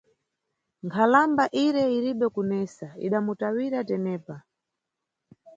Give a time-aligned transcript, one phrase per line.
[0.85, 4.35] Nkhalamba ire iribe kunesa, idamutawira tenepa.